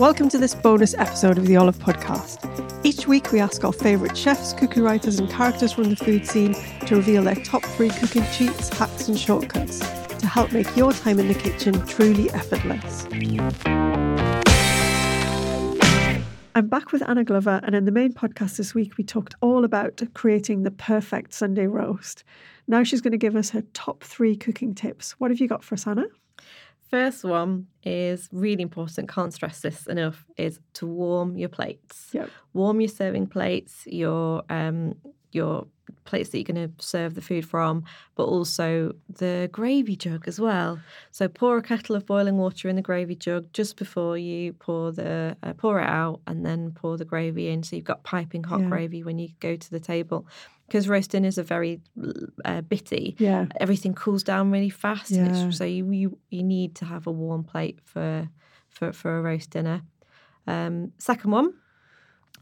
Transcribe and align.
Welcome 0.00 0.30
to 0.30 0.38
this 0.38 0.54
bonus 0.54 0.94
episode 0.94 1.36
of 1.36 1.46
the 1.46 1.58
Olive 1.58 1.76
Podcast. 1.76 2.40
Each 2.86 3.06
week, 3.06 3.32
we 3.32 3.38
ask 3.38 3.62
our 3.64 3.72
favourite 3.74 4.16
chefs, 4.16 4.54
cookie 4.54 4.80
writers, 4.80 5.18
and 5.18 5.28
characters 5.28 5.74
from 5.74 5.90
the 5.90 5.96
food 5.96 6.26
scene 6.26 6.54
to 6.86 6.96
reveal 6.96 7.22
their 7.22 7.34
top 7.34 7.62
three 7.62 7.90
cooking 7.90 8.24
cheats, 8.32 8.70
hacks, 8.70 9.08
and 9.08 9.18
shortcuts 9.18 9.80
to 10.16 10.26
help 10.26 10.52
make 10.52 10.74
your 10.74 10.94
time 10.94 11.20
in 11.20 11.28
the 11.28 11.34
kitchen 11.34 11.86
truly 11.86 12.30
effortless. 12.30 13.04
I'm 16.54 16.68
back 16.68 16.92
with 16.92 17.06
Anna 17.06 17.22
Glover, 17.22 17.60
and 17.62 17.74
in 17.74 17.84
the 17.84 17.92
main 17.92 18.14
podcast 18.14 18.56
this 18.56 18.74
week, 18.74 18.96
we 18.96 19.04
talked 19.04 19.34
all 19.42 19.66
about 19.66 20.00
creating 20.14 20.62
the 20.62 20.70
perfect 20.70 21.34
Sunday 21.34 21.66
roast. 21.66 22.24
Now 22.66 22.84
she's 22.84 23.02
going 23.02 23.12
to 23.12 23.18
give 23.18 23.36
us 23.36 23.50
her 23.50 23.64
top 23.74 24.02
three 24.02 24.34
cooking 24.34 24.74
tips. 24.74 25.12
What 25.20 25.30
have 25.30 25.40
you 25.40 25.46
got 25.46 25.62
for 25.62 25.74
us, 25.74 25.86
Anna? 25.86 26.06
First 26.90 27.24
one 27.24 27.68
is 27.84 28.28
really 28.32 28.62
important, 28.62 29.08
can't 29.08 29.32
stress 29.32 29.60
this 29.60 29.86
enough, 29.86 30.26
is 30.36 30.58
to 30.74 30.86
warm 30.86 31.36
your 31.36 31.48
plates. 31.48 32.08
Yep. 32.12 32.30
Warm 32.52 32.80
your 32.80 32.88
serving 32.88 33.28
plates, 33.28 33.84
your 33.86 34.42
um 34.50 34.96
your 35.30 35.68
plates 36.04 36.30
that 36.30 36.38
you're 36.38 36.52
going 36.54 36.68
to 36.68 36.72
serve 36.84 37.14
the 37.14 37.20
food 37.20 37.46
from, 37.46 37.84
but 38.16 38.24
also 38.24 38.92
the 39.08 39.48
gravy 39.52 39.96
jug 39.96 40.26
as 40.26 40.40
well. 40.40 40.80
So 41.10 41.28
pour 41.28 41.56
a 41.58 41.62
kettle 41.62 41.94
of 41.96 42.06
boiling 42.06 42.36
water 42.38 42.68
in 42.68 42.76
the 42.76 42.82
gravy 42.82 43.14
jug 43.14 43.52
just 43.52 43.76
before 43.76 44.16
you 44.18 44.52
pour 44.54 44.92
the 44.92 45.36
uh, 45.42 45.52
pour 45.54 45.80
it 45.80 45.86
out, 45.86 46.20
and 46.26 46.44
then 46.44 46.72
pour 46.72 46.96
the 46.96 47.04
gravy 47.04 47.48
in. 47.48 47.62
So 47.62 47.76
you've 47.76 47.84
got 47.84 48.02
piping 48.02 48.44
hot 48.44 48.60
Yeah. 48.60 48.68
gravy 48.68 49.02
when 49.04 49.18
you 49.18 49.28
go 49.40 49.56
to 49.56 49.70
the 49.70 49.80
table. 49.80 50.26
Because 50.66 50.88
roast 50.88 51.10
dinners 51.10 51.36
are 51.36 51.42
very 51.42 51.80
uh, 52.44 52.60
bitty, 52.60 53.16
Yeah. 53.18 53.46
everything 53.58 53.92
cools 53.92 54.22
down 54.22 54.52
really 54.52 54.70
fast. 54.70 55.10
Yeah. 55.10 55.50
So 55.50 55.64
you, 55.64 55.90
you 55.90 56.18
you 56.30 56.44
need 56.44 56.76
to 56.76 56.84
have 56.84 57.08
a 57.08 57.10
warm 57.12 57.42
plate 57.42 57.80
for 57.84 58.28
for 58.68 58.92
for 58.92 59.18
a 59.18 59.20
roast 59.22 59.50
dinner. 59.50 59.82
Um, 60.46 60.92
second 60.98 61.32
one, 61.32 61.54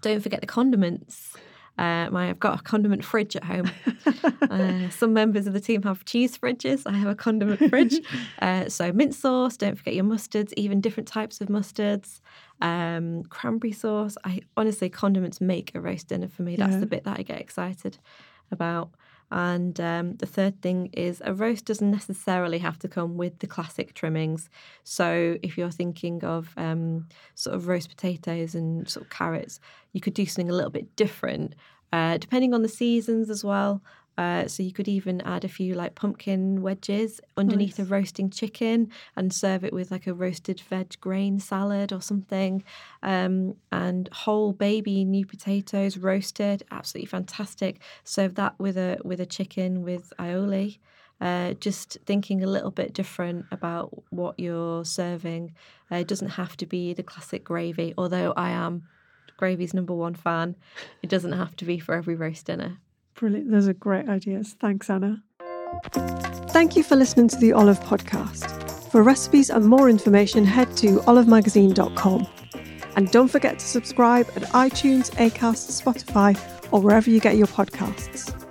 don't 0.00 0.20
forget 0.22 0.40
the 0.40 0.46
condiments. 0.48 1.36
Uh, 1.78 2.08
my, 2.10 2.30
I've 2.30 2.40
got 2.40 2.58
a 2.60 2.62
condiment 2.62 3.04
fridge 3.04 3.36
at 3.36 3.44
home. 3.44 3.70
uh, 4.50 4.88
some 4.88 5.12
members 5.12 5.46
of 5.46 5.52
the 5.52 5.60
team 5.60 5.82
have 5.82 6.04
cheese 6.06 6.38
fridges. 6.38 6.82
I 6.86 6.92
have 6.92 7.08
a 7.08 7.14
condiment 7.14 7.68
fridge. 7.70 7.96
Uh, 8.40 8.68
so 8.68 8.92
mint 8.92 9.14
sauce. 9.14 9.56
Don't 9.56 9.76
forget 9.76 9.94
your 9.94 10.04
mustards. 10.04 10.52
Even 10.56 10.80
different 10.80 11.08
types 11.08 11.40
of 11.40 11.48
mustards. 11.48 12.20
Um, 12.62 13.24
cranberry 13.24 13.72
sauce. 13.72 14.16
I 14.24 14.40
honestly, 14.56 14.88
condiments 14.88 15.40
make 15.40 15.74
a 15.74 15.80
roast 15.80 16.08
dinner 16.08 16.28
for 16.28 16.42
me. 16.42 16.56
That's 16.56 16.74
Yeah. 16.74 16.80
the 16.80 16.86
bit 16.86 17.04
that 17.04 17.18
I 17.18 17.22
get 17.22 17.40
excited 17.40 17.98
about. 18.50 18.90
And 19.30 19.80
um, 19.80 20.16
the 20.16 20.26
third 20.26 20.62
thing 20.62 20.90
is 20.92 21.20
a 21.24 21.34
roast 21.34 21.64
doesn't 21.64 21.90
necessarily 21.90 22.58
have 22.58 22.78
to 22.80 22.88
come 22.88 23.16
with 23.16 23.38
the 23.40 23.46
classic 23.46 23.94
trimmings. 23.94 24.48
So 24.84 25.36
if 25.42 25.58
you're 25.58 25.70
thinking 25.70 26.24
of 26.24 26.52
um, 26.56 27.08
sort 27.34 27.56
of 27.56 27.66
roast 27.66 27.88
potatoes 27.88 28.54
and 28.54 28.88
sort 28.88 29.04
of 29.06 29.10
carrots, 29.10 29.58
you 29.92 30.00
could 30.00 30.14
do 30.14 30.26
something 30.26 30.50
a 30.50 30.54
little 30.54 30.70
bit 30.70 30.94
different, 30.96 31.54
uh, 31.92 32.18
depending 32.18 32.54
on 32.54 32.62
the 32.62 32.68
seasons 32.68 33.28
as 33.30 33.42
well. 33.42 33.82
Uh, 34.18 34.46
so 34.46 34.62
you 34.62 34.72
could 34.72 34.88
even 34.88 35.20
add 35.22 35.44
a 35.44 35.48
few 35.48 35.74
like 35.74 35.94
pumpkin 35.94 36.62
wedges 36.62 37.20
underneath 37.36 37.78
a 37.78 37.84
roasting 37.84 38.30
chicken 38.30 38.90
and 39.14 39.32
serve 39.32 39.64
it 39.64 39.72
with 39.72 39.90
like 39.90 40.06
a 40.06 40.14
roasted 40.14 40.60
veg 40.60 40.98
grain 41.00 41.38
salad 41.38 41.92
or 41.92 42.00
something. 42.00 42.64
Um, 43.02 43.56
and 43.70 44.08
whole 44.12 44.52
baby 44.52 45.04
new 45.04 45.26
potatoes 45.26 45.98
roasted, 45.98 46.62
absolutely 46.70 47.08
fantastic. 47.08 47.80
Serve 48.04 48.34
that 48.36 48.58
with 48.58 48.76
a 48.76 48.98
with 49.04 49.20
a 49.20 49.26
chicken 49.26 49.82
with 49.82 50.12
aioli. 50.18 50.78
Uh, 51.18 51.54
just 51.54 51.96
thinking 52.04 52.42
a 52.42 52.46
little 52.46 52.70
bit 52.70 52.92
different 52.92 53.46
about 53.50 54.04
what 54.10 54.38
you're 54.38 54.84
serving. 54.84 55.54
Uh, 55.90 55.96
it 55.96 56.08
doesn't 56.08 56.30
have 56.30 56.56
to 56.58 56.66
be 56.66 56.92
the 56.92 57.02
classic 57.02 57.42
gravy, 57.42 57.94
although 57.96 58.34
I 58.36 58.50
am 58.50 58.82
gravy's 59.38 59.72
number 59.72 59.94
one 59.94 60.14
fan. 60.14 60.56
It 61.02 61.08
doesn't 61.08 61.32
have 61.32 61.56
to 61.56 61.64
be 61.64 61.78
for 61.78 61.94
every 61.94 62.14
roast 62.14 62.46
dinner. 62.46 62.78
Brilliant. 63.16 63.50
Those 63.50 63.68
are 63.68 63.72
great 63.72 64.08
ideas. 64.08 64.56
Thanks, 64.60 64.90
Anna. 64.90 65.22
Thank 66.50 66.76
you 66.76 66.82
for 66.82 66.96
listening 66.96 67.28
to 67.28 67.36
the 67.36 67.52
Olive 67.52 67.80
Podcast. 67.80 68.90
For 68.90 69.02
recipes 69.02 69.50
and 69.50 69.66
more 69.66 69.90
information, 69.90 70.44
head 70.44 70.76
to 70.78 70.98
olivemagazine.com. 71.00 72.26
And 72.96 73.10
don't 73.10 73.28
forget 73.28 73.58
to 73.58 73.66
subscribe 73.66 74.26
at 74.36 74.42
iTunes, 74.44 75.10
Acast, 75.16 75.82
Spotify, 75.82 76.38
or 76.72 76.80
wherever 76.80 77.10
you 77.10 77.20
get 77.20 77.36
your 77.36 77.46
podcasts. 77.46 78.45